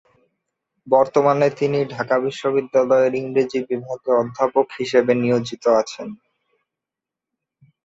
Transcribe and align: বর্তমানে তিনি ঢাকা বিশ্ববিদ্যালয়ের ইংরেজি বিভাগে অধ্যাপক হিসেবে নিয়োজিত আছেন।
বর্তমানে 0.87 1.47
তিনি 1.59 1.79
ঢাকা 1.93 2.15
বিশ্ববিদ্যালয়ের 2.19 3.13
ইংরেজি 3.21 3.59
বিভাগে 3.69 4.11
অধ্যাপক 4.21 4.67
হিসেবে 4.79 5.11
নিয়োজিত 5.15 5.63
আছেন। 5.81 6.07